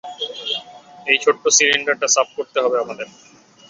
[1.07, 3.07] এই ছোট্ট সিলিন্ডারটা সাফ করতে হবে আমাদের।